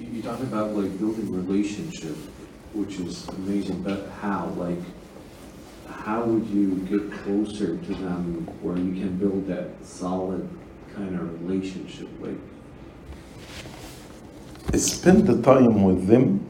[0.00, 2.16] You talk about like building relationship,
[2.72, 4.46] which is amazing, but how?
[4.56, 4.78] Like,
[5.88, 10.48] how would you get closer to them where you can build that solid
[10.94, 12.08] kind of relationship?
[12.20, 12.38] Like,
[14.78, 16.44] spend the time with them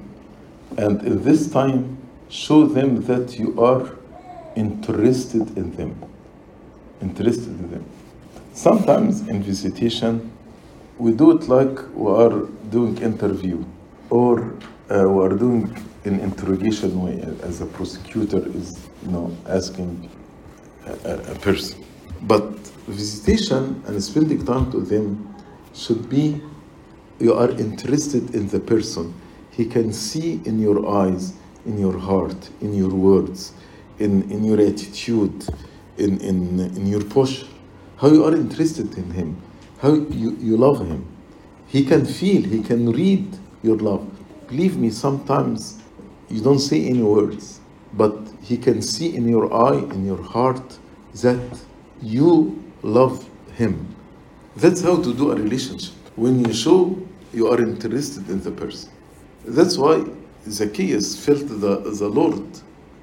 [0.76, 1.96] and in this time
[2.28, 3.96] show them that you are
[4.56, 5.94] interested in them
[7.00, 7.84] interested in them
[8.52, 10.30] sometimes in visitation
[10.98, 12.40] we do it like we are
[12.70, 13.64] doing interview
[14.10, 14.40] or
[14.90, 15.64] uh, we are doing
[16.04, 20.10] an interrogation way as a prosecutor is you know asking
[20.86, 21.84] a, a- a person.
[22.22, 22.44] But
[22.88, 25.34] visitation and spending time to them
[25.74, 26.40] should be
[27.20, 29.14] you are interested in the person.
[29.50, 31.34] He can see in your eyes,
[31.66, 33.52] in your heart, in your words,
[33.98, 35.44] in, in your attitude,
[35.98, 37.46] in, in, in your posture,
[37.96, 39.42] how you are interested in him,
[39.80, 41.06] how you, you love him.
[41.66, 44.08] He can feel, he can read your love.
[44.48, 45.82] Believe me, sometimes
[46.28, 47.60] you don't say any words,
[47.92, 50.78] but he can see in your eye, in your heart,
[51.22, 51.60] that
[52.00, 53.94] you love him.
[54.56, 55.94] That's how to do a relationship.
[56.16, 56.98] When you show
[57.32, 58.90] you are interested in the person.
[59.44, 60.04] That's why
[60.48, 62.46] Zacchaeus felt the, the Lord,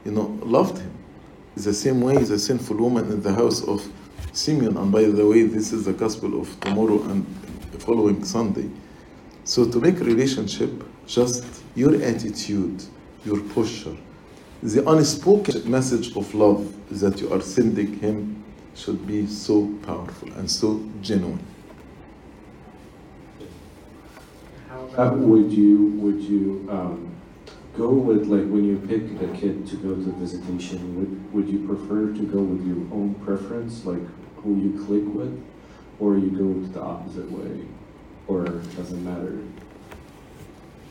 [0.03, 0.91] you know, loved him.
[1.55, 3.87] The same way the sinful woman in the house of
[4.36, 4.78] Simeon.
[4.78, 7.25] And by the way, this is the gospel of tomorrow and
[7.80, 8.69] following Sunday.
[9.44, 12.83] So to make relationship, just your attitude,
[13.25, 13.95] your posture,
[14.61, 18.44] the unspoken message of love that you are sending him
[18.75, 21.39] should be so powerful and so genuine.
[24.95, 27.16] how would you, would you, um,
[27.78, 31.67] go with, like, when you pick a kid to go to visitation, would, would you
[31.67, 34.00] prefer to go with your own preference, like
[34.45, 35.43] who you click with?
[35.99, 37.65] Or you go the opposite way?
[38.27, 39.41] Or doesn't matter?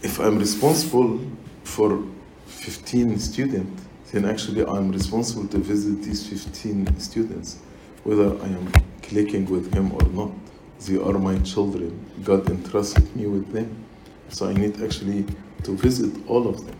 [0.04, 1.18] if I'm responsible
[1.64, 2.04] for
[2.46, 3.82] 15 students,
[4.12, 7.58] then actually I'm responsible to visit these 15 students,
[8.04, 8.70] whether I am
[9.02, 10.30] clicking with him or not.
[10.80, 11.98] They are my children.
[12.22, 13.74] God entrusted me with them.
[14.28, 15.24] So I need actually
[15.62, 16.76] to visit all of them.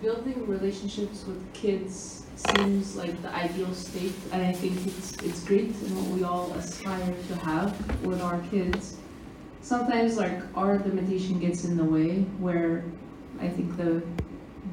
[0.00, 5.70] Building relationships with kids seems like the ideal state, and I think it's, it's great
[5.70, 8.96] and what we all aspire to have with our kids.
[9.60, 12.84] Sometimes like our limitation gets in the way where
[13.40, 14.02] I think the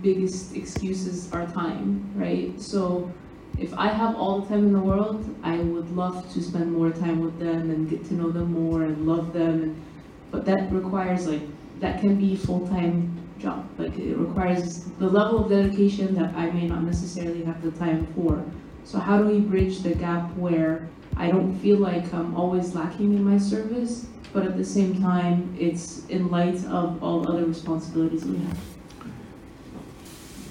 [0.02, 2.60] biggest excuses are time, right?
[2.60, 3.12] So
[3.58, 6.92] if I have all the time in the world, I would love to spend more
[6.92, 9.86] time with them and get to know them more and love them and
[10.32, 11.42] but that requires like
[11.80, 13.68] that can be full-time job.
[13.78, 18.06] Like it requires the level of dedication that I may not necessarily have the time
[18.16, 18.44] for.
[18.84, 23.14] So how do we bridge the gap where I don't feel like I'm always lacking
[23.14, 28.26] in my service, but at the same time, it's in light of all other responsibilities
[28.26, 28.58] we have.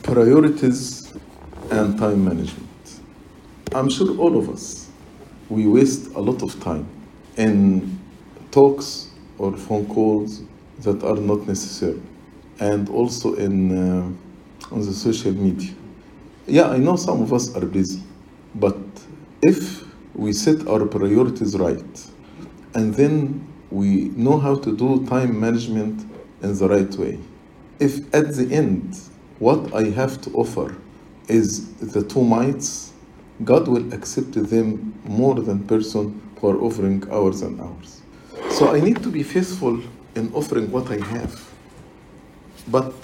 [0.03, 1.13] Priorities
[1.71, 3.01] and time management.
[3.75, 4.89] I'm sure all of us,
[5.49, 6.87] we waste a lot of time
[7.37, 7.99] in
[8.51, 10.43] talks or phone calls
[10.81, 12.01] that are not necessary,
[12.61, 15.73] and also in uh, on the social media.
[16.47, 18.03] Yeah, I know some of us are busy,
[18.55, 18.79] but
[19.43, 22.07] if we set our priorities right,
[22.75, 26.07] and then we know how to do time management
[26.43, 27.19] in the right way,
[27.79, 28.99] if at the end
[29.39, 30.75] what I have to offer
[31.29, 32.93] is the two mites,
[33.45, 38.03] God will accept them more than person who are offering hours and hours.
[38.51, 39.81] So I need to be faithful
[40.15, 41.48] in offering what I have.
[42.71, 42.95] But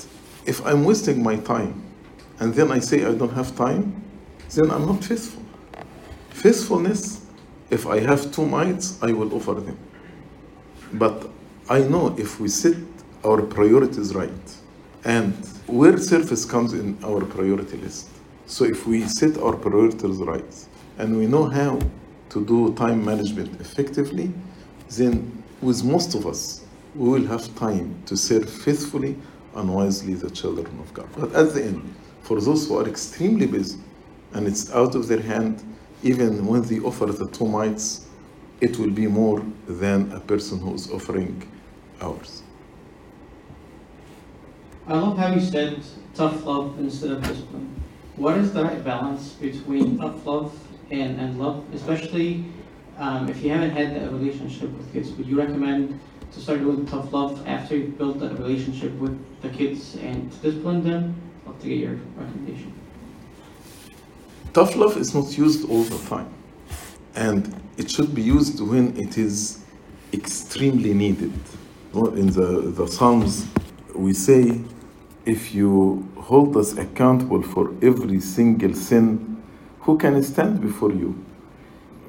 [0.46, 1.82] if I'm wasting my time
[2.40, 4.02] and then I say I don't have time,
[4.50, 5.42] then I'm not faithful.
[6.30, 7.24] Faithfulness,
[7.70, 9.78] if I have two mites, I will offer them.
[10.92, 11.30] But
[11.68, 12.76] I know if we set
[13.24, 14.30] our priorities right
[15.04, 15.32] and
[15.66, 18.08] where service comes in our priority list.
[18.46, 20.66] So if we set our priorities right
[20.98, 21.78] and we know how
[22.30, 24.30] to do time management effectively,
[24.90, 26.64] then with most of us,
[26.94, 29.16] we will have time to serve faithfully
[29.56, 31.08] and wisely the children of God.
[31.16, 33.78] But at the end, for those who are extremely busy
[34.32, 35.62] and it's out of their hand,
[36.02, 38.06] even when they offer the two mites,
[38.60, 41.50] it will be more than a person who is offering
[42.00, 42.42] hours.
[44.86, 45.82] I love how you said
[46.14, 47.74] tough love instead of discipline.
[48.16, 50.58] What is the right balance between tough love
[50.90, 52.44] and, and love, especially
[52.98, 55.10] um, if you haven't had a relationship with kids?
[55.12, 55.98] Would you recommend
[56.34, 60.38] to start doing tough love after you've built that relationship with the kids and to
[60.38, 61.14] discipline them?
[61.42, 62.72] I'd love to get your recommendation.
[64.52, 66.32] Tough love is not used all the time,
[67.14, 69.64] and it should be used when it is
[70.12, 71.32] extremely needed.
[71.94, 73.46] In the, the Psalms,
[73.94, 74.60] we say,
[75.24, 79.42] if you hold us accountable for every single sin,
[79.80, 81.24] who can stand before you?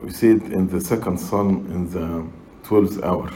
[0.01, 2.27] We see it in the second Psalm in the
[2.67, 3.31] 12th hour.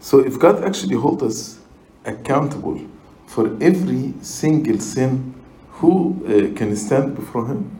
[0.00, 1.58] So if God actually holds us
[2.04, 2.80] accountable
[3.26, 5.34] for every single sin,
[5.80, 7.70] who uh, can stand before him؟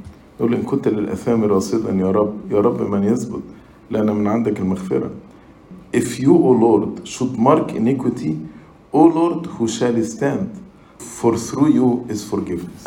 [0.41, 3.43] يقول إن كنت للأثام راصدا يا رب يا رب من يثبت
[3.91, 5.11] لأن من عندك المغفرة.
[5.93, 8.39] If you, O Lord, should mark iniquity,
[8.93, 10.63] O Lord, who shall stand?
[10.99, 12.87] For through you is forgiveness.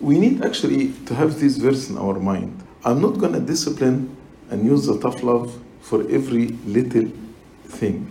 [0.00, 2.60] We need actually to have this verse in our mind.
[2.84, 4.16] I'm not going to discipline
[4.50, 7.08] and use the tough love for every little
[7.66, 8.06] thing.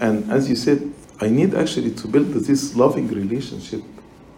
[0.00, 3.82] And as you said, I need actually to build this loving relationship.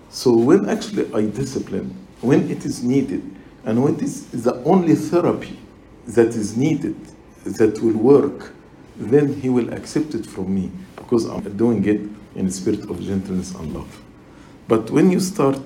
[0.08, 3.22] So when actually I discipline, when it is needed,
[3.64, 5.58] and when it is the only therapy
[6.08, 6.96] that is needed,
[7.44, 8.52] that will work,
[8.96, 12.00] then he will accept it from me because I'm doing it
[12.34, 14.00] in a spirit of gentleness and love.
[14.68, 15.60] But when you start,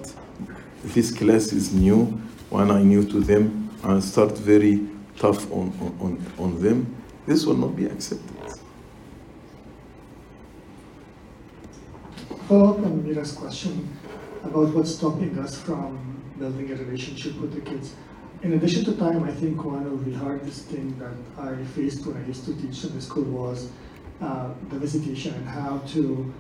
[0.83, 2.05] this class is new,
[2.51, 4.87] when I'm new to them, and start very
[5.19, 6.95] tough on, on, on them,
[7.27, 8.35] this will not be accepted.
[12.49, 13.89] Follow up on Mira's question
[14.43, 17.95] about what's stopping us from building a relationship with the kids.
[18.43, 22.19] In addition to time, I think one of the hardest things that I faced when
[22.19, 23.71] I used to teach in the school was
[24.21, 26.35] uh, the visitation and how to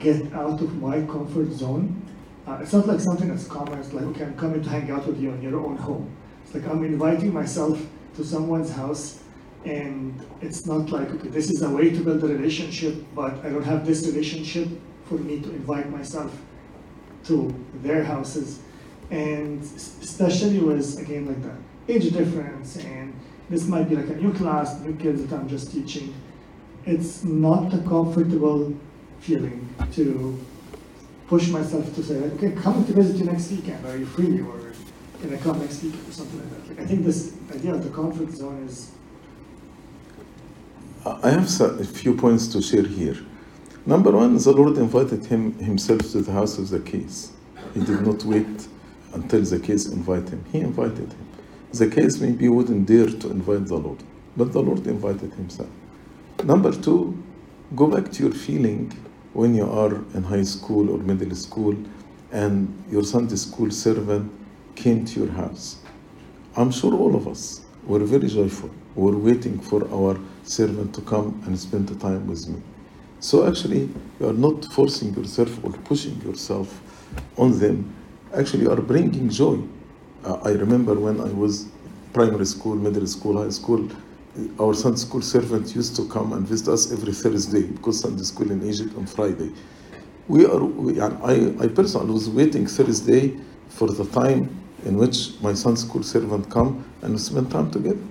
[0.00, 2.02] get out of my comfort zone.
[2.44, 3.78] Uh, it's not like something as common.
[3.78, 6.10] as like, okay, I'm coming to hang out with you in your own home.
[6.44, 7.80] It's like I'm inviting myself
[8.16, 9.22] to someone's house,
[9.64, 13.50] and it's not like, okay, this is a way to build a relationship, but I
[13.50, 14.68] don't have this relationship
[15.08, 16.36] for me to invite myself
[17.24, 18.60] to their houses.
[19.10, 21.54] And especially with, again, like the
[21.92, 23.14] age difference, and
[23.48, 26.14] this might be like a new class, new kids that I'm just teaching.
[26.84, 28.74] It's not a comfortable
[29.20, 30.38] feeling to
[31.28, 33.84] push myself to say, okay, come to visit you next weekend.
[33.86, 34.40] Are you free?
[34.40, 34.72] Or
[35.20, 36.68] can I come next weekend or something like that?
[36.68, 38.92] Like, I think this idea of the comfort zone is
[41.04, 43.16] I have a few points to share here.
[43.86, 47.30] Number one, the Lord invited him himself to the house of Zacchaeus.
[47.72, 48.66] He did not wait
[49.12, 50.44] until the Zacchaeus invited him.
[50.50, 51.28] He invited him.
[51.70, 54.02] The Zacchaeus maybe wouldn't dare to invite the Lord,
[54.36, 55.68] but the Lord invited himself.
[56.42, 57.22] Number two,
[57.76, 58.90] go back to your feeling
[59.34, 61.76] when you are in high school or middle school
[62.32, 64.32] and your Sunday school servant
[64.74, 65.76] came to your house.
[66.56, 68.70] I'm sure all of us were very joyful.
[68.96, 72.60] We were waiting for our servant to come and spend the time with me.
[73.20, 73.88] So actually,
[74.20, 76.80] you are not forcing yourself or pushing yourself
[77.36, 77.92] on them.
[78.34, 79.58] Actually, you are bringing joy.
[80.24, 81.68] Uh, I remember when I was
[82.12, 83.88] primary school, middle school, high school,
[84.60, 88.50] our Sunday school servant used to come and visit us every Thursday because Sunday school
[88.50, 89.50] in Egypt on Friday.
[90.28, 93.36] We are, we, I, I personally was waiting Thursday
[93.68, 94.50] for the time
[94.84, 98.02] in which my Sunday school servant come and spend time together.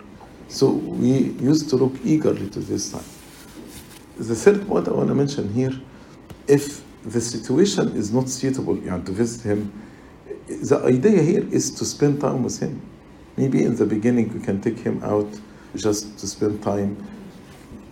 [0.47, 1.09] So we
[1.51, 3.14] used to look eagerly to this time.
[4.17, 5.73] The third point I want to mention here,
[6.47, 9.73] if the situation is not suitable you know, to visit him,
[10.47, 12.81] the idea here is to spend time with him.
[13.35, 15.27] Maybe in the beginning we can take him out
[15.75, 16.95] just to spend time,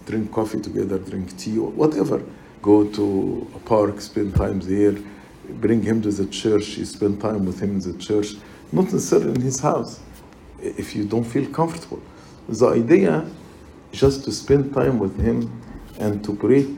[0.06, 2.24] drink coffee together, drink tea, or whatever.
[2.62, 4.96] Go to a park, spend time there,
[5.50, 8.36] bring him to the church, you spend time with him in the church,
[8.72, 10.00] not necessarily in his house,
[10.62, 12.02] if you don't feel comfortable.
[12.48, 13.30] The idea
[13.92, 15.62] just to spend time with him
[16.00, 16.70] and to break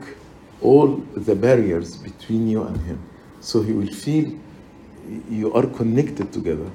[0.60, 3.02] all the barriers between you and him.
[3.40, 4.38] So he will feel
[5.30, 6.70] you are connected together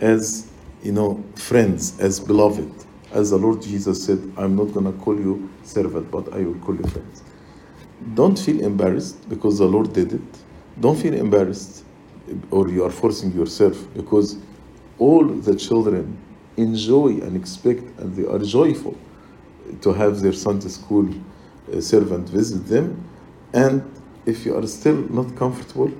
[0.00, 0.50] as
[0.82, 2.70] you know friends, as beloved.
[3.12, 6.74] As the Lord Jesus said, I'm not gonna call you servant, but I will call
[6.74, 7.22] you friends.
[8.14, 10.20] Don't feel embarrassed because the Lord did it.
[10.80, 11.84] Don't feel embarrassed
[12.50, 14.36] or you are forcing yourself because
[14.98, 16.16] all the children
[16.56, 18.96] enjoy and expect and they are joyful
[19.80, 21.33] to have their Sunday school uh,
[21.80, 23.08] servant visit them.
[23.52, 23.82] And
[24.26, 25.92] if you are still not comfortable,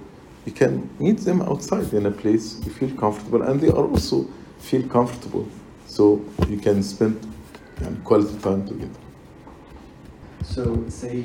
[0.44, 4.28] you can meet them outside in a place you feel comfortable, and they are also
[4.58, 5.48] feel comfortable,
[5.86, 7.20] so you can spend
[7.84, 9.00] um, quality time together.
[10.42, 11.24] So say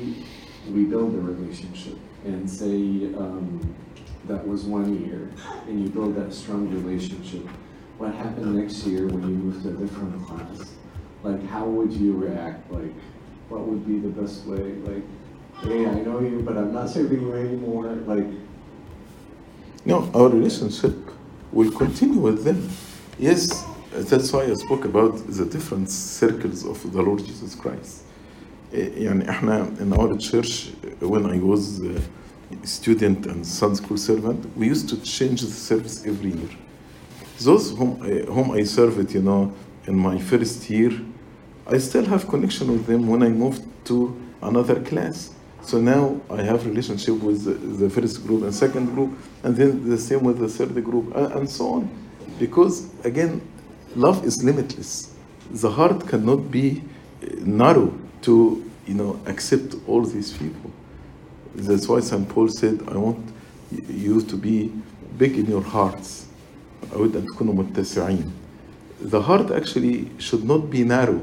[0.72, 3.74] we build a relationship and say um,
[4.26, 5.30] that was one year
[5.66, 7.46] and you build that strong relationship.
[7.98, 10.74] What happened next year when you move to a different class?
[11.22, 12.70] Like how would you react?
[12.72, 12.94] Like
[13.49, 14.73] what would be the best way?
[14.89, 15.03] Like,
[15.63, 17.85] hey, I know you, but I'm not serving you anymore.
[18.07, 18.27] Like
[19.85, 20.95] No, our relationship
[21.51, 22.69] will continue with them.
[23.19, 28.01] Yes, that's why I spoke about the different circles of the Lord Jesus Christ.
[28.73, 32.01] يعني احنا in our church when I was a
[32.67, 36.49] student and Sunday school servant we used to change the service every year
[37.39, 39.53] those whom, uh, whom I served you know
[39.87, 40.91] in my first year
[41.69, 46.43] I still have connection with them when I moved to another class so now I
[46.43, 50.37] have relationship with the, the first group and second group and then the same with
[50.37, 51.89] the third group and, and so on
[52.37, 53.41] because again
[53.95, 55.15] love is limitless
[55.51, 56.83] the heart cannot be
[57.23, 60.71] uh, narrow to you know accept all these people
[61.55, 63.23] that's why st paul said i want
[63.89, 64.71] you to be
[65.17, 66.25] big in your hearts
[66.93, 68.31] أود أن تكونوا متسعين
[69.01, 71.21] the heart actually should not be narrow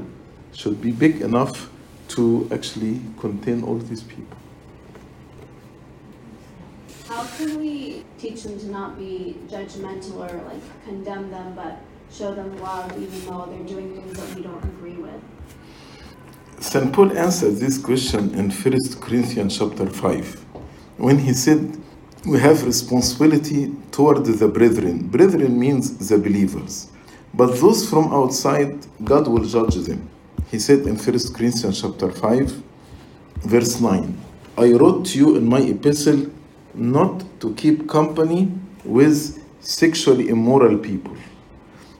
[0.58, 1.70] should be big enough
[2.08, 4.38] to actually contain all these people
[7.08, 11.80] How can we teach them to not be judgmental or like condemn them, but
[12.12, 15.20] show them love even though they're doing things that we don't agree with?
[16.60, 16.92] St.
[16.92, 20.44] Paul answered this question in 1 Corinthians chapter 5
[20.98, 21.80] when he said,
[22.26, 25.08] We have responsibility toward the brethren.
[25.08, 26.90] Brethren means the believers.
[27.32, 30.10] But those from outside, God will judge them.
[30.50, 32.62] He said in 1 Corinthians chapter 5,
[33.42, 34.18] verse 9,
[34.56, 36.30] I wrote to you in my epistle
[36.72, 38.50] not to keep company
[38.82, 41.14] with sexually immoral people.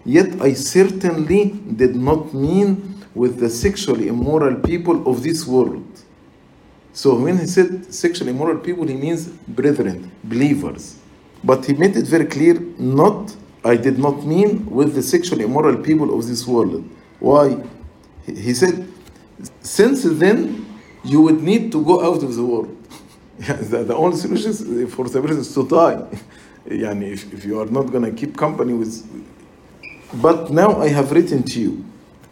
[0.04, 5.84] Yet I certainly did not mean with the sexually immoral people of this world.
[6.94, 10.98] So when he said sexually immoral people, he means brethren, believers.
[11.44, 15.76] But he made it very clear, not, I did not mean with the sexually immoral
[15.76, 16.88] people of this world.
[17.20, 17.62] Why?
[18.36, 18.86] He said,
[19.60, 20.66] since then,
[21.04, 22.74] you would need to go out of the world.
[23.70, 26.02] The, the only solution for the person is to die.
[26.68, 29.06] Yani if, if you are not going to keep company with.
[30.20, 31.84] But now I have written to you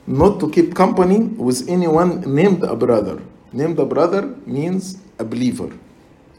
[0.07, 3.21] not to keep company with anyone named a brother.
[3.53, 5.71] Named a brother means a believer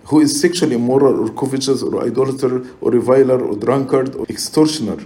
[0.06, 4.98] who is sexually immoral or covetous or idolater or reviler or drunkard or extortioner.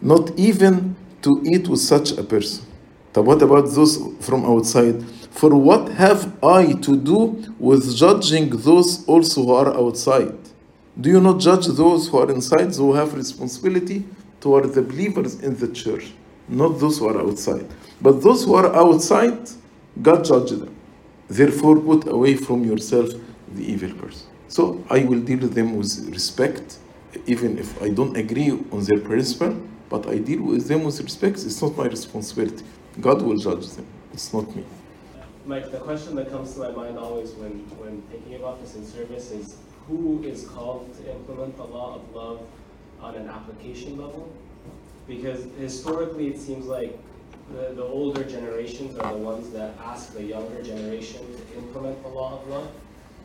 [0.00, 2.66] Not even to eat with such a person.
[3.12, 5.02] But what about those from outside?
[5.30, 10.38] For what have I to do with judging those also who are outside?
[11.00, 14.04] Do you not judge those who are inside, who have responsibility
[14.40, 16.12] toward the believers in the church,
[16.48, 17.66] not those who are outside?
[18.00, 19.48] But those who are outside,
[20.00, 20.74] God judges them.
[21.28, 23.08] Therefore, put away from yourself
[23.54, 24.26] the evil person.
[24.48, 26.78] So I will deal with them with respect,
[27.26, 29.56] even if I don't agree on their principle,
[29.88, 31.36] but I deal with them with respect.
[31.44, 32.64] It's not my responsibility.
[33.00, 33.86] God will judge them.
[34.12, 34.64] It's not me.
[35.44, 38.86] Mike, the question that comes to my mind always when, when thinking about this in
[38.86, 39.56] service is
[39.88, 42.40] who is called to implement the law of love
[43.00, 44.32] on an application level?
[45.08, 46.96] Because historically, it seems like
[47.52, 52.08] the, the older generations are the ones that ask the younger generation to implement the
[52.08, 52.70] law of love.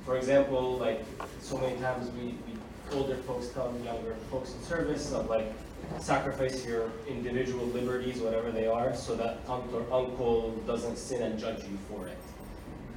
[0.08, 1.04] For example, like
[1.42, 5.52] so many times we, we older folks tell younger folks in service of like
[6.00, 11.38] sacrifice your individual liberties, whatever they are, so that aunt or uncle doesn't sin and
[11.38, 12.18] judge you for it.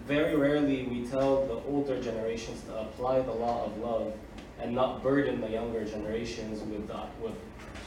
[0.06, 4.12] Very rarely we tell the older generations to apply the law of love
[4.60, 7.34] and not burden the younger generations with uh, with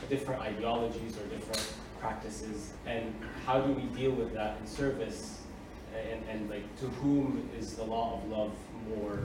[0.10, 2.74] different ideologies or different practices.
[2.86, 3.16] And
[3.46, 5.40] how do we deal with that in service?
[6.12, 8.52] And, and like to whom is the law of love
[8.90, 9.20] more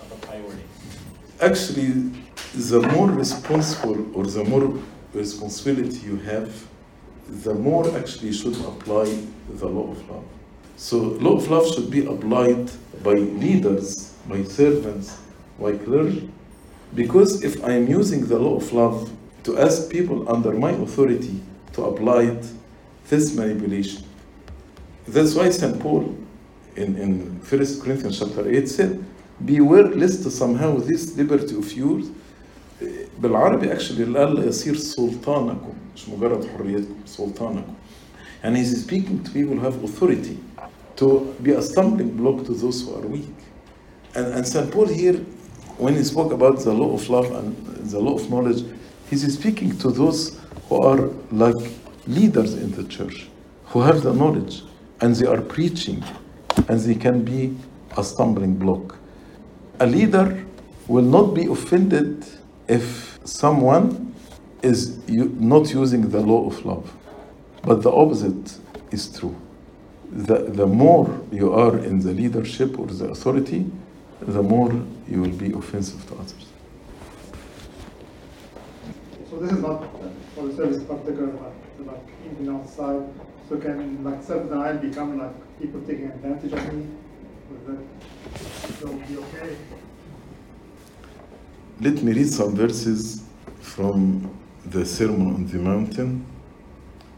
[0.00, 0.62] of a priority?
[1.40, 2.10] Actually,
[2.54, 4.78] the more responsible or the more
[5.14, 6.66] responsibility you have,
[7.28, 9.04] the more actually you should apply
[9.54, 10.24] the law of love.
[10.76, 12.70] So, law of love should be applied
[13.02, 15.18] by leaders, by servants,
[15.58, 16.30] by clergy.
[16.94, 19.10] Because if I am using the law of love
[19.44, 21.40] to ask people under my authority
[21.72, 22.46] to apply it,
[23.08, 24.04] this manipulation.
[25.06, 25.78] That's why St.
[25.80, 26.16] Paul
[26.75, 29.05] in, in 1 Corinthians chapter 8 said,
[29.43, 32.09] Beware lest somehow this liberty of yours
[33.21, 37.73] بالعربي actually لألا يصير سلطانكم مش مجرد حريتكم سلطانكم
[38.43, 40.37] and he's speaking to people who have authority
[40.95, 43.37] to be a stumbling block to those who are weak
[44.15, 44.71] and, and St.
[44.71, 45.17] Paul here
[45.77, 47.55] when he spoke about the law of love and
[47.93, 48.63] the law of knowledge
[49.09, 51.61] he's speaking to those who are like
[52.05, 53.27] leaders in the church
[53.65, 54.61] who have the knowledge
[55.01, 56.03] and they are preaching
[56.68, 57.56] and they can be
[57.96, 58.96] a stumbling block
[59.82, 60.44] a leader
[60.86, 62.24] will not be offended
[62.68, 64.14] if someone
[64.62, 66.92] is not using the law of love.
[67.62, 68.58] But the opposite
[68.92, 69.34] is true.
[70.10, 73.66] The, the more you are in the leadership or the authority,
[74.20, 74.70] the more
[75.08, 76.46] you will be offensive to others.
[79.30, 81.32] So this is not uh, for the service particular,
[81.80, 83.02] like even outside.
[83.52, 86.86] So can like self-denial become like people taking advantage of me
[87.50, 87.76] Will
[88.94, 89.56] that be okay?
[91.78, 93.24] Let me read some verses
[93.60, 96.24] from the Sermon on the Mountain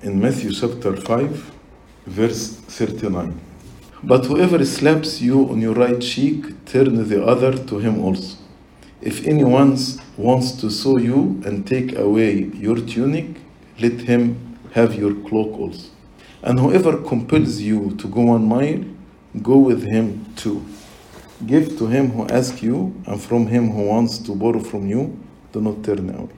[0.02, 1.52] in Matthew chapter 5,
[2.06, 3.40] verse 39.
[4.02, 8.38] But whoever slaps you on your right cheek, turn the other to him also.
[9.00, 9.78] If anyone
[10.16, 13.36] wants to sue you and take away your tunic,
[13.78, 15.90] let him have your cloak also.
[16.44, 18.84] And whoever compels you to go one mile,
[19.42, 20.62] go with him too.
[21.46, 25.18] Give to him who asks you, and from him who wants to borrow from you,
[25.52, 26.28] do not turn away.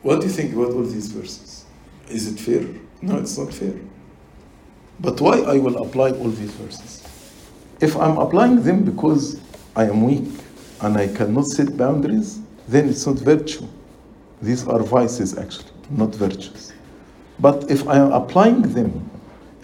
[0.00, 1.66] What do you think about all these verses?
[2.08, 2.66] Is it fair?
[3.02, 3.74] No, it's not fair.
[4.98, 7.06] But why I will apply all these verses?
[7.80, 9.40] If I'm applying them because
[9.76, 10.28] I am weak
[10.80, 13.66] and I cannot set boundaries, then it's not virtue.
[14.40, 16.71] These are vices actually, not virtues.
[17.42, 19.10] But if I am applying them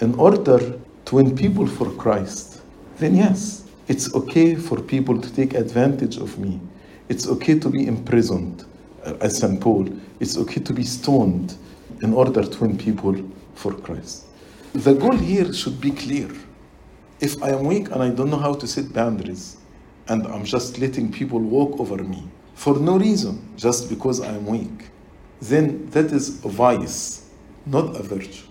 [0.00, 0.58] in order
[1.04, 2.61] to win people for Christ,
[2.97, 6.61] then yes, it's okay for people to take advantage of me.
[7.08, 8.64] It's okay to be imprisoned,
[9.04, 9.61] uh, as St.
[9.61, 9.88] Paul.
[10.18, 11.56] It's okay to be stoned
[12.02, 13.14] in order to win people
[13.54, 14.25] for Christ.
[14.73, 16.28] The goal here should be clear.
[17.20, 19.56] If I am weak and I don't know how to set boundaries,
[20.08, 24.47] and I'm just letting people walk over me for no reason, just because I am
[24.47, 24.90] weak,
[25.40, 27.27] then that is a vice,
[27.70, 28.46] not a virtue.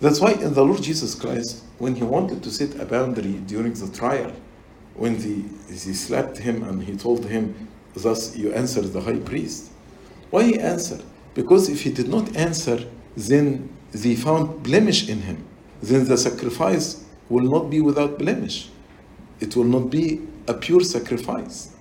[0.00, 3.74] That's why in the Lord Jesus Christ, when he wanted to set a boundary during
[3.74, 4.32] the trial,
[4.94, 9.70] when the, he slapped him and he told him, Thus you answer the high priest.
[10.30, 11.02] Why he answered?
[11.34, 12.84] Because if he did not answer,
[13.16, 15.44] then they found blemish in him.
[15.82, 18.70] Then the sacrifice will not be without blemish.
[19.40, 21.74] It will not be a pure sacrifice.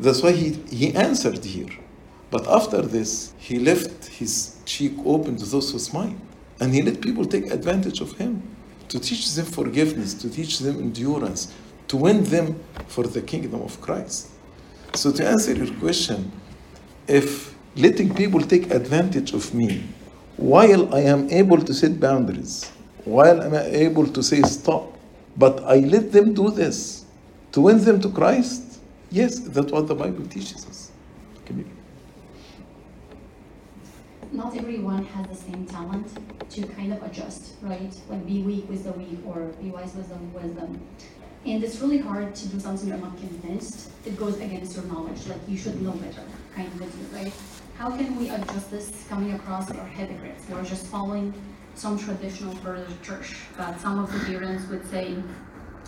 [0.00, 1.68] That's why he, he answered here.
[2.30, 6.14] But after this, he left his cheek open to those who smile.
[6.60, 8.42] And he let people take advantage of him
[8.88, 11.52] to teach them forgiveness, to teach them endurance,
[11.88, 14.28] to win them for the kingdom of Christ.
[14.94, 16.30] So, to answer your question,
[17.08, 19.82] if letting people take advantage of me
[20.36, 22.70] while I am able to set boundaries,
[23.04, 24.98] while I'm able to say stop,
[25.36, 27.04] but I let them do this
[27.52, 30.81] to win them to Christ, yes, that's what the Bible teaches us.
[34.32, 36.08] Not everyone has the same talent
[36.50, 37.94] to kind of adjust, right?
[38.08, 40.80] Like be weak with the weak or be wise with the wisdom.
[41.44, 43.90] And it's really hard to do something you're not convinced.
[44.06, 46.22] It goes against your knowledge, like you should know better,
[46.54, 47.32] kind of thing, right?
[47.76, 50.44] How can we adjust this coming across our hypocrites?
[50.48, 51.34] We're just following
[51.74, 52.54] some traditional
[53.02, 55.16] church, but some of the parents would say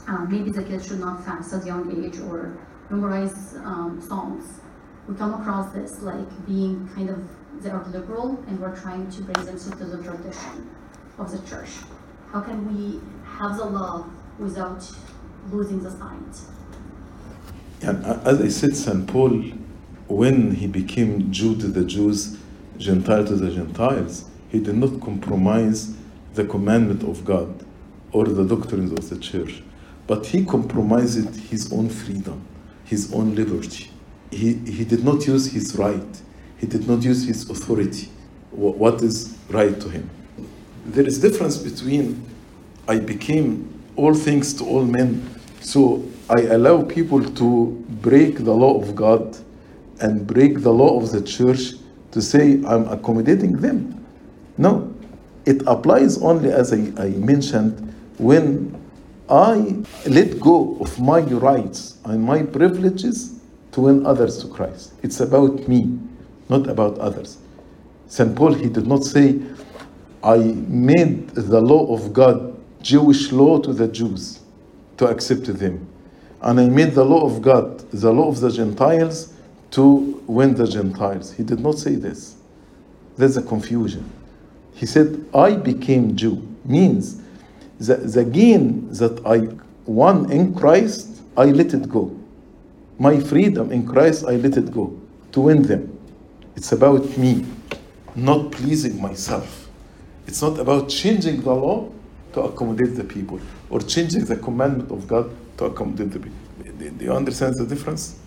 [0.09, 2.59] um, maybe the kids should not fast at a young age or
[2.91, 4.61] memorize um, songs.
[5.09, 7.29] We come across this like being kind of
[7.61, 10.71] they are liberal and we're trying to bring them to the tradition
[11.19, 11.71] of the church.
[12.33, 14.91] How can we have the love without
[15.51, 16.47] losing the signs?
[17.83, 19.07] And uh, as I said, St.
[19.07, 19.43] Paul,
[20.09, 22.39] when he became Jew to the Jews,
[22.79, 25.95] Gentile to the Gentiles, he did not compromise
[26.35, 27.65] the commandment of God
[28.13, 29.63] or the doctrines of the church,
[30.07, 32.47] but he compromised his own freedom,
[32.85, 33.91] his own liberty.
[34.31, 36.23] He, he did not use his right,
[36.59, 38.09] he did not use his authority,
[38.51, 40.09] what is right to him.
[40.87, 42.25] There is difference between
[42.87, 45.29] I became all things to all men,
[45.61, 49.37] so I allow people to break the law of God
[50.01, 51.75] and break the law of the church
[52.13, 54.05] to say I'm accommodating them.
[54.59, 54.95] No,
[55.47, 58.81] it applies only as I, I mentioned when
[59.29, 63.41] I let go of my rights and my privileges
[63.73, 64.93] to win others to Christ.
[65.03, 65.99] It's about me,
[66.49, 67.39] not about others.
[68.07, 68.35] St.
[68.37, 69.41] Paul, he did not say,
[70.23, 74.41] I made the law of God Jewish law to the Jews
[74.99, 75.89] to accept them.
[76.41, 79.33] And I made the law of God, the law of the Gentiles,
[79.73, 81.33] to win the Gentiles.
[81.33, 82.37] He did not say this.
[83.17, 84.11] There's a confusion.
[84.75, 87.21] He said, I became Jew, means
[87.79, 89.49] the, the gain that I
[89.87, 92.17] won in Christ, I let it go.
[92.99, 94.99] My freedom in Christ, I let it go
[95.33, 95.94] to win them.
[96.57, 97.45] It's about me,
[98.15, 99.69] not pleasing myself.
[100.27, 101.91] It's not about changing the law
[102.33, 103.41] to accommodate the people
[103.71, 106.39] or changing the commandment of God to accommodate the people.
[106.79, 108.19] Do you understand the difference?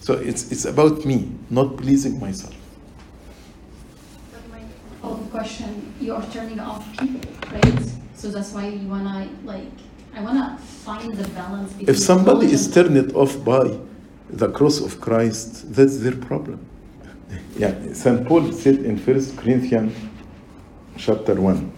[0.00, 2.54] So it's, it's about me, not pleasing myself.
[5.02, 7.20] Oh, question, you are turning off people,
[7.52, 7.80] right?
[8.14, 9.70] So that's why you wanna, like,
[10.14, 11.90] I wanna find the balance between.
[11.90, 13.78] If somebody is turned off by
[14.30, 16.66] the cross of Christ, that's their problem.
[17.56, 18.26] Yeah, St.
[18.26, 19.94] Paul said in 1 Corinthians
[20.96, 21.72] chapter 1.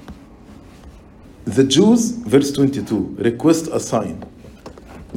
[1.44, 4.24] The Jews, verse 22, request a sign.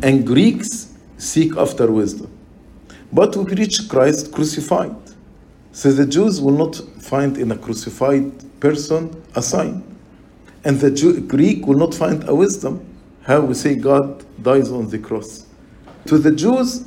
[0.01, 2.31] and Greeks seek after wisdom.
[3.11, 4.95] But we preach Christ crucified.
[5.73, 9.83] So the Jews will not find in a crucified person a sign.
[10.63, 12.85] And the Jew, Greek will not find a wisdom.
[13.23, 15.45] How we say God dies on the cross.
[16.05, 16.85] To the Jews,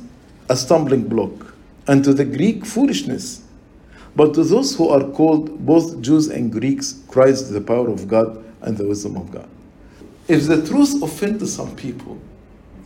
[0.49, 1.54] a stumbling block.
[1.87, 3.43] And to the Greek, foolishness.
[4.15, 8.43] But to those who are called, both Jews and Greeks, Christ, the power of God
[8.61, 9.47] and the wisdom of God.
[10.27, 12.19] If the truth offends some people,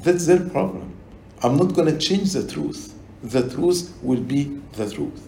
[0.02, 0.94] that's their problem.
[1.42, 2.96] I'm not going to change the truth.
[3.24, 5.28] The truth will be the truth.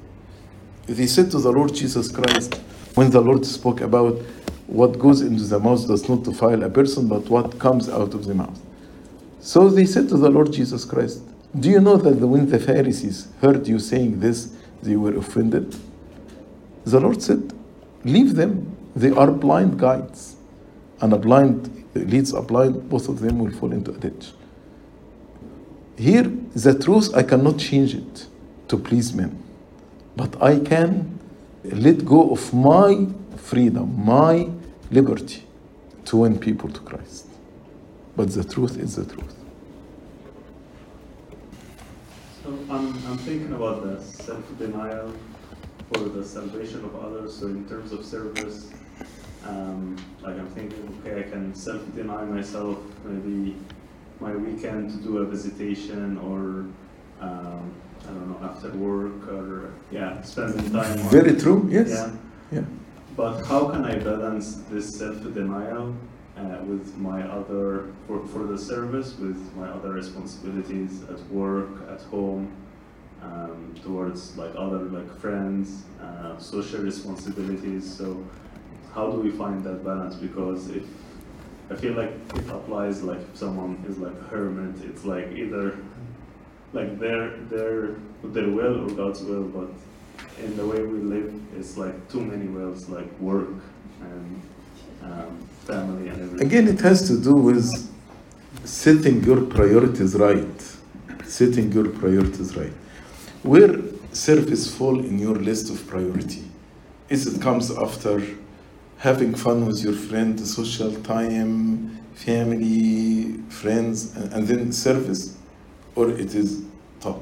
[0.88, 2.56] They said to the Lord Jesus Christ,
[2.96, 4.22] when the Lord spoke about
[4.68, 8.26] what goes into the mouth does not defile a person, but what comes out of
[8.26, 8.60] the mouth.
[9.40, 11.22] So they said to the Lord Jesus Christ,
[11.60, 15.76] Do you know that when the Pharisees heard you saying this, they were offended?
[16.86, 17.54] The Lord said,
[18.04, 18.78] Leave them.
[18.96, 20.36] They are blind guides.
[21.02, 24.32] And a blind leads a blind, both of them will fall into a ditch.
[25.98, 28.28] Here, the truth, I cannot change it
[28.70, 29.42] to please men.
[30.16, 31.20] But I can
[31.64, 34.50] let go of my freedom, my
[34.90, 35.44] liberty
[36.06, 37.28] to win people to Christ.
[38.16, 39.41] But the truth is the truth.
[42.52, 45.14] So I'm, I'm thinking about the self-denial
[45.94, 47.38] for the salvation of others.
[47.38, 48.70] So in terms of service,
[49.48, 53.56] um, like I'm thinking, okay, I can self-deny myself maybe
[54.20, 56.66] my weekend to do a visitation or
[57.26, 57.72] um,
[58.04, 61.00] I don't know after work or yeah, spending time.
[61.00, 61.88] on- Very true, yes.
[61.90, 62.12] Yeah.
[62.52, 62.66] Yeah.
[63.16, 65.96] But how can I balance this self-denial
[66.42, 72.02] uh, with my other for, for the service with my other responsibilities at work, at
[72.02, 72.52] home,
[73.22, 77.86] um, towards like other like friends, uh, social responsibilities.
[77.98, 78.26] So
[78.94, 80.16] how do we find that balance?
[80.16, 80.84] Because if
[81.70, 85.78] I feel like it applies like if someone is like a hermit, it's like either
[86.74, 89.70] like their their their will or God's will, but
[90.44, 93.50] in the way we live, it's like too many wills, like work
[94.02, 94.42] and
[95.04, 96.48] um, family and everything.
[96.48, 97.70] Again, it has to do with
[98.64, 100.78] setting your priorities right.
[101.26, 102.74] Setting your priorities right.
[103.44, 103.80] Where
[104.12, 106.44] service fall in your list of priority?
[107.10, 108.22] Is it comes after
[108.98, 115.38] having fun with your friend, social time, family, friends, and, and then service,
[115.96, 116.64] or it is
[117.00, 117.22] top?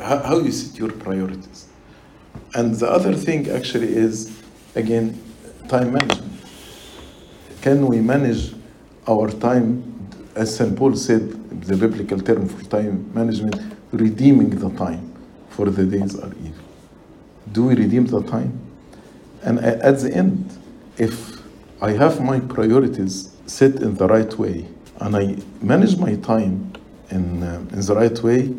[0.00, 1.68] How, how you set your priorities?
[2.54, 4.42] And the other thing actually is,
[4.74, 5.22] again,
[5.68, 6.31] time management.
[7.62, 8.54] Can we manage
[9.08, 9.82] our time,
[10.34, 10.76] as St.
[10.76, 11.30] Paul said,
[11.62, 13.56] the biblical term for time management,
[13.92, 15.14] redeeming the time,
[15.48, 16.64] for the days are evil.
[17.52, 18.58] Do we redeem the time?
[19.42, 20.58] And at the end,
[20.98, 21.40] if
[21.80, 24.66] I have my priorities set in the right way
[25.00, 26.72] and I manage my time
[27.10, 28.54] in, uh, in the right way,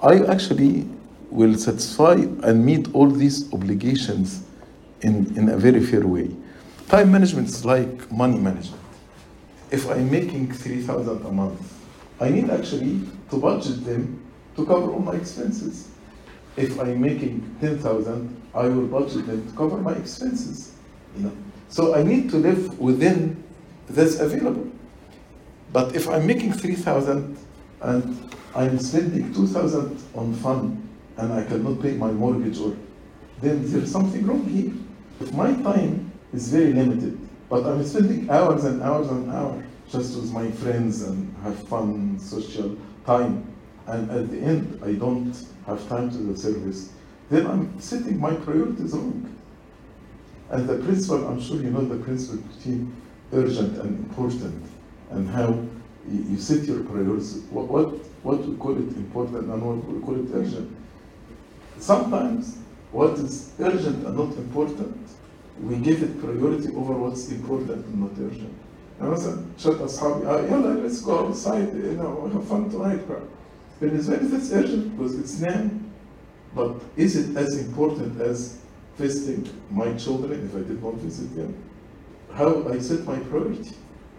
[0.00, 0.86] I actually
[1.30, 4.44] will satisfy and meet all these obligations
[5.00, 6.30] in, in a very fair way.
[6.88, 8.80] Time management is like money management.
[9.72, 11.74] If I'm making 3,000 a month,
[12.20, 15.88] I need actually to budget them to cover all my expenses.
[16.56, 20.76] If I'm making 10,000, I will budget them to cover my expenses.
[21.16, 21.32] You know?
[21.68, 23.42] So I need to live within
[23.88, 24.70] that's available.
[25.72, 27.36] But if I'm making 3,000
[27.82, 32.76] and I'm spending 2,000 on fun and I cannot pay my mortgage or
[33.42, 34.72] then there's something wrong here.
[35.20, 37.18] If my time is very limited,
[37.48, 42.18] but I'm spending hours and hours and hours just with my friends and have fun,
[42.18, 43.52] social time,
[43.86, 45.34] and at the end I don't
[45.66, 46.90] have time to the service,
[47.30, 49.32] then I'm setting my priorities wrong.
[50.50, 52.94] And the principle, I'm sure you know the principle between
[53.32, 54.64] urgent and important,
[55.10, 55.58] and how
[56.08, 57.42] you, set your priorities.
[57.50, 57.88] What, what
[58.22, 60.76] what we call it important and what we call it urgent.
[61.78, 62.58] Sometimes
[62.90, 64.98] what is urgent and not important,
[65.63, 68.53] we give it priority over what's important and not urgent.
[68.99, 73.21] يعني مثلا شوية أصحابي آه يلا let's go outside you know have fun tonight bro.
[73.81, 75.69] بالنسبة لي that's urgent because it's now
[76.55, 78.57] but is it as important as
[78.97, 81.55] visiting my children if I did not visit them?
[82.33, 83.75] How I set my priority?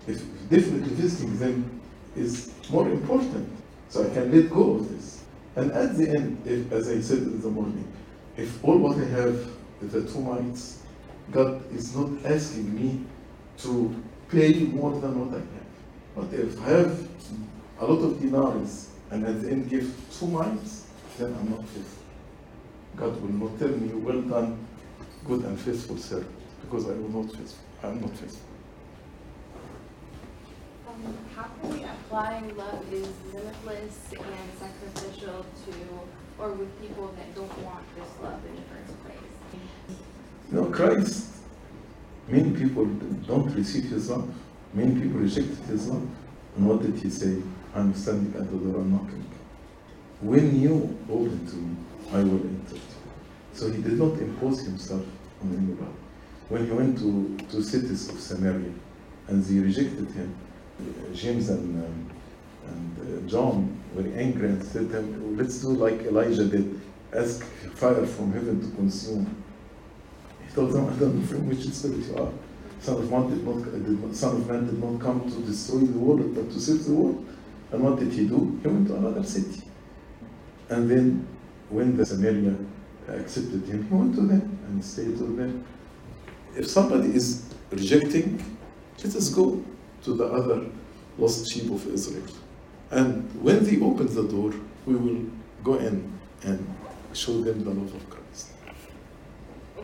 [0.06, 1.80] If definitely visiting them
[2.16, 3.48] is more important,
[3.88, 5.22] so I can let go of this.
[5.56, 7.86] And at the end, if, as I said in the morning,
[8.36, 9.36] if all what I have
[9.82, 10.82] is the two mites,
[11.31, 13.03] God is not asking me
[13.59, 15.67] to pay more than what I have.
[16.15, 17.07] But if I have
[17.79, 20.87] a lot of dinars and at the end give two mites,
[21.17, 22.03] then I'm not faithful.
[22.95, 24.57] God will not tell me, well done,
[25.25, 27.63] good and faithful servant, because I will not faithful.
[27.83, 28.47] I am not faithful.
[30.87, 35.73] Um, how can we apply love is limitless and sacrificial to,
[36.39, 39.97] or with people that don't want this love in the first place?
[40.51, 41.27] You know, Christ,
[42.27, 44.33] many people don't receive his love.
[44.73, 46.07] Many people rejected his love.
[46.55, 47.41] And what did he say?
[47.75, 49.25] I'm standing at the door and knocking.
[50.21, 51.75] When you open to me,
[52.11, 52.81] I will enter.
[53.53, 55.05] So he did not impose himself
[55.41, 55.91] on anybody.
[56.49, 58.71] When he went to, to cities of Samaria
[59.27, 60.33] and they rejected him,
[60.79, 62.09] uh, James and, um,
[62.67, 66.79] and uh, John were angry and said to him, let's do like Elijah did,
[67.13, 67.43] ask
[67.75, 69.43] fire from heaven to consume.
[70.57, 72.29] Told them, I don't know from which spirit you are.
[72.29, 72.31] Uh,
[72.81, 75.99] Son of Man uh, did not, Son of Man did not come to destroy the
[75.99, 77.23] world, but to save the world.
[77.71, 78.59] And what did he do?
[78.63, 79.61] He went to another city.
[80.69, 81.27] And then,
[81.69, 82.55] when the Samaria
[83.07, 85.63] accepted him, he went to them and stayed with them.
[86.55, 88.43] If somebody is rejecting,
[89.03, 89.63] let us go
[90.05, 90.65] to the other
[91.19, 92.25] lost sheep of Israel.
[92.89, 94.53] And when they open the door,
[94.87, 95.23] we will
[95.63, 96.75] go in and
[97.13, 98.26] show them the love of Christ.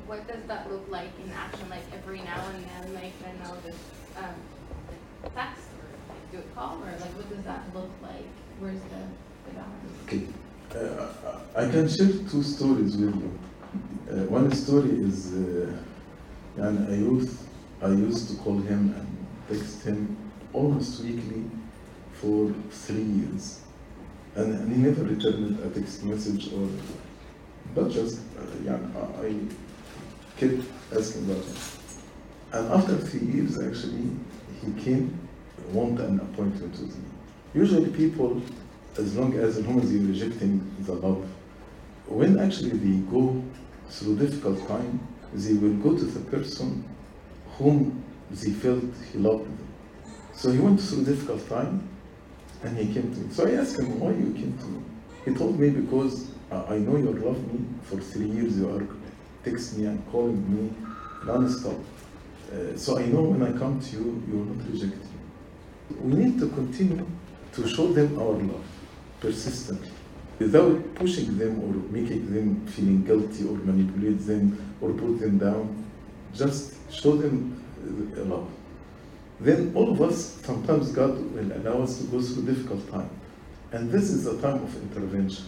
[0.07, 3.47] What does that look like in action, like every now and then, like, then I
[3.47, 3.75] know this,
[4.17, 4.35] um,
[5.35, 8.27] text or like, do a call, or like, what does that look like?
[8.59, 9.03] Where's the,
[9.45, 9.91] the balance?
[10.05, 10.27] Okay.
[10.73, 13.39] Uh, I can share two stories with you.
[14.09, 15.71] Uh, one story is uh,
[16.57, 17.47] and a youth,
[17.81, 20.15] I used to call him and text him
[20.53, 21.43] almost weekly
[22.13, 23.61] for three years.
[24.35, 26.67] And, and he never returned a text message or,
[27.73, 28.77] but just, uh, yeah,
[29.19, 29.35] I
[30.43, 30.63] kept
[30.95, 31.55] asking about him.
[32.53, 34.09] And after three years, actually,
[34.61, 35.17] he came,
[35.71, 37.05] want an appointment with me.
[37.53, 38.41] Usually people
[38.97, 41.27] as long as, long as you're rejecting the love,
[42.07, 43.43] when actually they go
[43.89, 44.99] through difficult time,
[45.33, 46.87] they will go to the person
[47.57, 49.67] whom they felt he loved them.
[50.33, 51.87] So he went through difficult time,
[52.63, 53.33] and he came to me.
[53.33, 54.83] So I asked him, why you came to me?
[55.25, 57.65] He told me because uh, I know you love me.
[57.83, 58.87] For three years you are
[59.43, 60.73] texting me and calling me
[61.25, 61.75] non-stop.
[62.51, 65.97] Uh, so I know when I come to you, you will not reject me.
[66.01, 67.05] We need to continue
[67.53, 68.65] to show them our love
[69.19, 69.89] persistently
[70.39, 75.85] without pushing them or making them feeling guilty or manipulate them or put them down.
[76.33, 77.63] Just show them
[78.17, 78.49] uh, love.
[79.39, 83.09] Then all of us, sometimes God will allow us to go through difficult time.
[83.71, 85.45] And this is a time of intervention.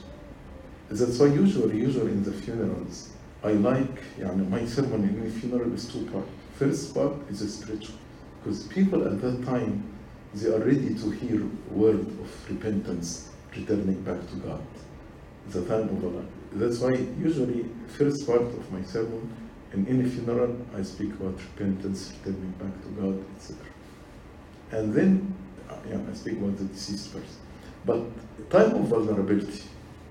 [0.90, 3.12] That's why usually, usually in the funerals,
[3.45, 6.27] I like, يعني, my sermon in a funeral is two part.
[6.57, 7.95] First part is spiritual.
[8.43, 9.83] Because people at that time,
[10.35, 14.63] they are ready to hear word of repentance returning back to God.
[15.49, 16.25] The time of Allah.
[16.53, 19.33] That's why usually first part of my sermon
[19.73, 23.65] in any funeral I speak about repentance, returning back to God, etc.
[24.73, 25.35] And then
[25.69, 27.41] uh, yeah, I speak about the deceased person.
[27.85, 29.63] But time of vulnerability,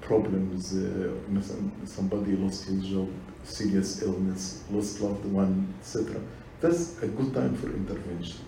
[0.05, 3.09] problems, uh, somebody lost his job,
[3.43, 6.21] serious illness, lost loved one, etc.
[6.61, 8.45] That's a good time for intervention.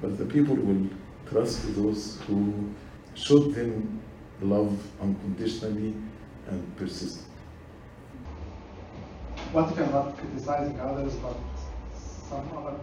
[0.00, 0.88] But the people will
[1.30, 2.72] trust those who
[3.14, 4.00] showed them
[4.40, 5.94] love unconditionally
[6.48, 7.20] and persist.
[9.52, 11.36] What if I'm not criticizing others, but
[12.28, 12.76] some other,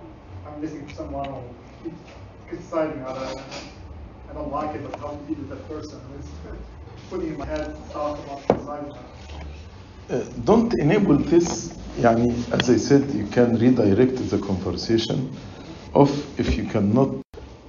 [0.46, 1.44] I'm listening to someone or
[2.48, 3.36] criticizing others,
[4.30, 6.02] I don't like it, but how to deal with that person?
[7.10, 8.26] putting my head about.
[10.10, 11.74] Uh, don't enable this.
[11.98, 15.36] Yani, as I said, you can redirect the conversation
[15.94, 17.22] of if you cannot,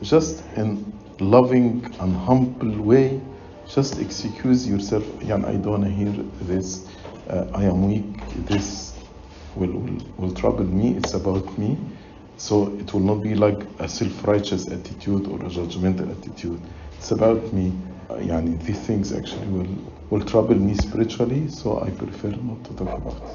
[0.02, 3.20] just in loving and humble way,
[3.68, 5.04] just excuse yourself.
[5.22, 6.86] Yani, I don't hear this.
[7.30, 8.04] Uh, I am weak.
[8.46, 8.92] This
[9.54, 10.94] will, will, will trouble me.
[10.96, 11.78] It's about me.
[12.36, 16.60] So it will not be like a self righteous attitude or a judgmental attitude.
[16.98, 17.72] It's about me.
[18.10, 19.68] Uh, yani these things actually will,
[20.10, 23.30] will trouble me spiritually, so I prefer not to talk about it.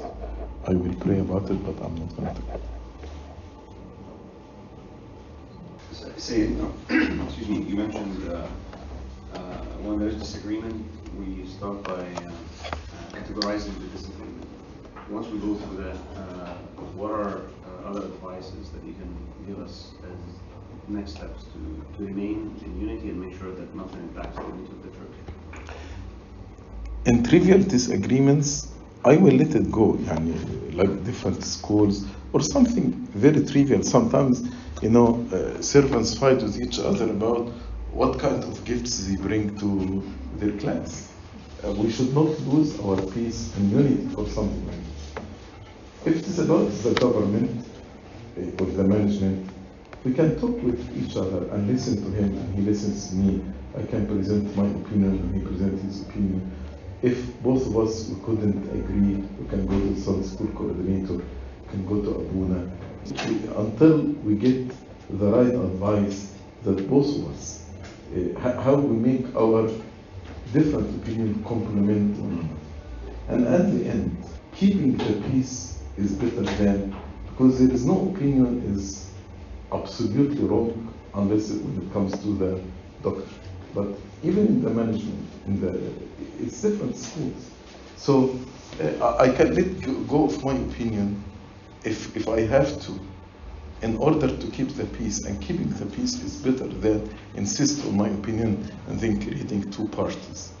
[0.66, 2.70] I will pray about it, but I'm not going to talk about it.
[6.18, 6.72] Say, no,
[7.24, 8.46] excuse me, you mentioned uh,
[9.32, 9.36] uh,
[9.84, 10.86] when there's disagreement,
[11.18, 12.76] we start by uh,
[13.12, 14.46] categorizing the disagreement.
[15.10, 16.54] Once we go through that, uh,
[16.96, 19.14] what are uh, other advices that you can
[19.46, 20.18] give us as
[20.91, 21.59] next steps to,
[21.97, 25.15] to remain in unity and make sure that nothing impacts the unity of the church?
[27.05, 28.73] in trivial disagreements
[29.05, 30.33] I will let it go يعني
[30.75, 32.91] like different schools or something
[33.25, 34.43] very trivial sometimes
[34.81, 37.45] you know uh, servants fight with each other about
[37.91, 39.69] what kind of gifts they bring to
[40.39, 40.89] their class
[41.63, 45.03] uh, we should not lose our peace and unity for something like this
[46.09, 47.63] if it is about the government
[48.37, 49.49] uh, or the management
[50.04, 53.44] we can talk with each other and listen to him, and he listens to me.
[53.78, 56.50] I can present my opinion, and he presents his opinion.
[57.02, 61.68] If both of us we couldn't agree, we can go to Sunday school coordinator, we
[61.70, 62.68] can go to Abuna,
[63.56, 64.68] until we get
[65.18, 66.34] the right advice
[66.64, 67.68] that both of us,
[68.16, 69.68] uh, how we make our
[70.52, 73.46] different opinion complement one another.
[73.46, 74.16] And at the end,
[74.56, 76.94] keeping the peace is better than,
[77.28, 79.11] because there is no opinion is
[79.74, 83.40] absolutely wrong unless it, when it comes to the doctrine.
[83.72, 87.52] But even in the management, in the, it's different schools.
[87.96, 88.46] So
[88.80, 91.24] uh, I can let go- go of my opinion
[91.84, 93.00] if, if I have to,
[93.82, 95.24] in order to keep the peace.
[95.26, 99.88] And keeping the peace is better than insist on my opinion and then creating two
[99.88, 100.54] parties.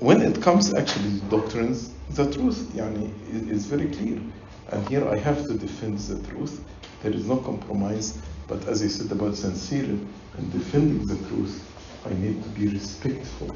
[0.00, 4.20] When it comes actually to doctrines, the truth yani, is, is very clear.
[4.68, 6.66] And here I have to defend the truth.
[7.02, 8.20] There is no compromise.
[8.48, 10.00] But as I said about sincerity
[10.36, 11.64] and defending the truth,
[12.04, 13.54] I need to be respectful.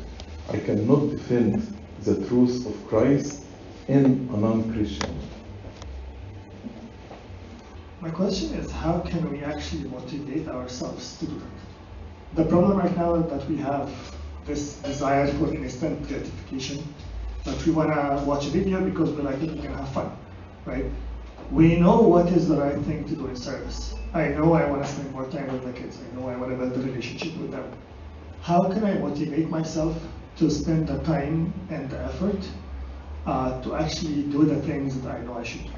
[0.50, 3.46] I cannot defend the truth of Christ
[3.88, 5.18] in a non-Christian.
[8.00, 12.44] My question is how can we actually motivate ourselves to do that?
[12.44, 13.90] The problem right now is that we have
[14.44, 16.82] this desire for instant gratification,
[17.44, 20.16] that we want to watch a video because we like it, we can have fun,
[20.64, 20.86] right?
[21.52, 23.94] We know what is the right thing to do in service.
[24.14, 25.98] I know I want to spend more time with the kids.
[26.00, 27.70] I know I want to build a relationship with them.
[28.40, 29.94] How can I motivate myself
[30.38, 32.48] to spend the time and the effort
[33.26, 35.72] uh, to actually do the things that I know I should do?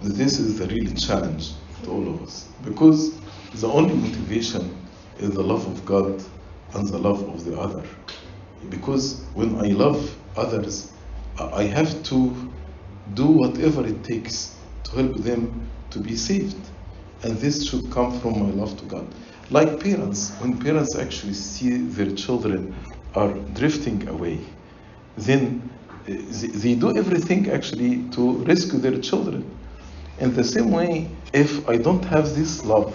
[0.00, 1.52] This is the real challenge
[1.82, 3.20] to all of us because
[3.60, 4.74] the only motivation
[5.18, 6.24] is the love of God
[6.72, 7.84] and the love of the other.
[8.70, 10.90] Because when I love others,
[11.38, 12.50] I have to
[13.14, 16.56] do whatever it takes to help them to be saved.
[17.22, 19.06] And this should come from my love to God.
[19.50, 22.74] Like parents, when parents actually see their children
[23.14, 24.40] are drifting away,
[25.16, 25.62] then
[26.08, 26.12] uh,
[26.62, 29.48] they, do everything actually to rescue their children.
[30.18, 32.94] In the same way, if I don't have this love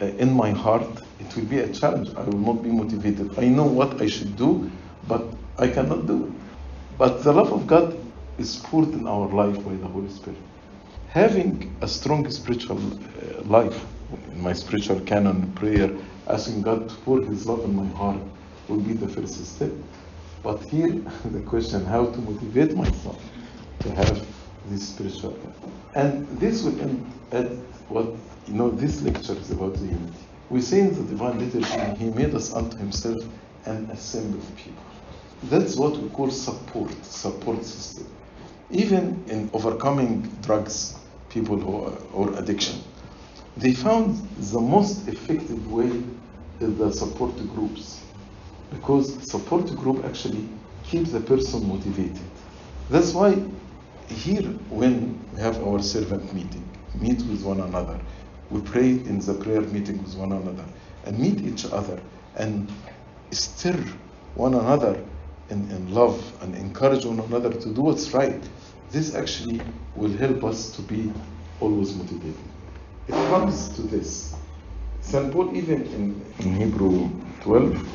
[0.00, 0.86] uh, in my heart,
[1.18, 2.10] it will be a challenge.
[2.16, 3.38] I will not be motivated.
[3.38, 4.70] I know what I should do,
[5.08, 5.24] but
[5.58, 6.32] I cannot do it.
[6.98, 7.96] But the love of God
[8.38, 10.38] is poured in our life by the Holy Spirit.
[11.08, 13.84] Having a strong spiritual uh, life,
[14.32, 15.90] in my spiritual canon prayer,
[16.28, 18.20] asking God to pour His love in my heart
[18.68, 19.72] will be the first step.
[20.42, 20.88] But here,
[21.32, 23.20] the question how to motivate myself
[23.80, 24.26] to have
[24.66, 25.72] this spiritual life.
[25.94, 27.50] And this will end at
[27.88, 28.06] what,
[28.46, 30.24] you know, this lecture is about the unity.
[30.48, 33.18] We say in the divine liturgy, He made us unto Himself
[33.64, 34.84] an assembly of people.
[35.44, 38.06] That's what we call support, support system.
[38.70, 40.98] Even in overcoming drugs,
[41.30, 42.82] people who are, or addiction,
[43.56, 45.90] they found the most effective way
[46.60, 48.00] is the support groups
[48.70, 50.46] because support group actually
[50.84, 52.20] keeps the person motivated.
[52.90, 53.42] That's why
[54.08, 56.68] here when we have our servant meeting,
[57.00, 57.98] meet with one another,
[58.50, 60.64] we pray in the prayer meeting with one another
[61.04, 62.00] and meet each other
[62.36, 62.70] and
[63.30, 63.76] stir
[64.34, 65.02] one another
[65.50, 68.42] in, in love and encourage one another to do what's right.
[68.90, 69.60] This actually
[69.96, 71.12] will help us to be
[71.60, 72.36] always motivated.
[73.06, 74.34] It comes to this.
[75.00, 75.32] St.
[75.32, 77.86] Paul, even in, in Hebrew 12,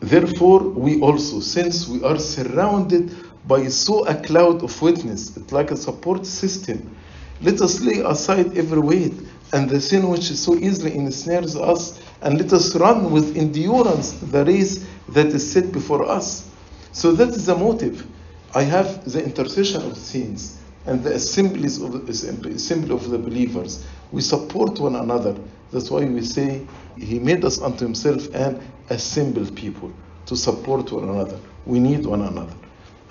[0.00, 3.12] Therefore, we also, since we are surrounded
[3.48, 6.94] by so a cloud of witness, it's like a support system,
[7.42, 9.14] let us lay aside every weight
[9.52, 14.44] and the sin which so easily ensnares us, and let us run with endurance the
[14.44, 16.48] race that is set before us.
[16.92, 18.06] So that is the motive.
[18.54, 23.84] I have the intercession of saints and the assemblies of assembly of the believers.
[24.12, 25.36] We support one another.
[25.72, 26.66] That's why we say
[26.96, 29.92] He made us unto Himself and assembled people
[30.26, 31.38] to support one another.
[31.66, 32.54] We need one another.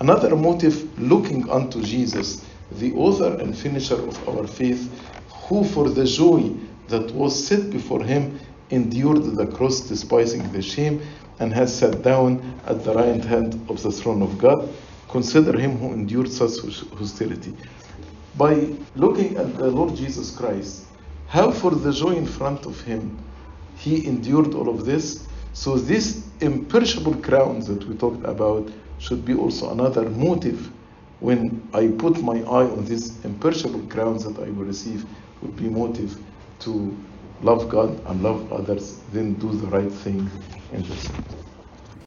[0.00, 4.90] Another motive, looking unto Jesus, the author and finisher of our faith,
[5.48, 6.52] who for the joy
[6.88, 8.38] that was set before him
[8.70, 11.00] endured the cross, despising the shame,
[11.38, 14.68] and has sat down at the right hand of the throne of God.
[15.08, 16.58] Consider him who endured such
[16.98, 17.54] hostility.
[18.36, 20.86] By looking at the Lord Jesus Christ,
[21.28, 23.18] how for the joy in front of him
[23.76, 25.26] he endured all of this.
[25.52, 30.70] So, this imperishable crown that we talked about should be also another motive
[31.20, 35.06] when I put my eye on this imperishable crown that I will receive,
[35.40, 36.18] would be motive
[36.60, 36.96] to
[37.40, 40.30] love God and love others, then do the right thing
[40.70, 41.12] in this.